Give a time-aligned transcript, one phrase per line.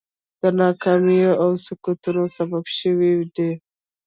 [0.41, 3.51] د ناکامیو او سقوطونو سبب شوي دي.